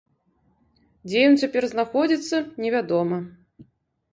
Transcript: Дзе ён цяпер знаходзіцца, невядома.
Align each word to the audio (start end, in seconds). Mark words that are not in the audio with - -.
Дзе 1.09 1.19
ён 1.31 1.37
цяпер 1.41 1.63
знаходзіцца, 1.73 2.35
невядома. 2.65 3.17